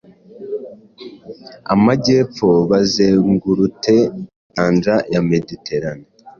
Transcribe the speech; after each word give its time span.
Amajyepfo 1.73 2.49
bazengurute 2.69 3.95
inyanja 4.11 4.95
ya 5.13 5.21
Mediterane 5.29 6.05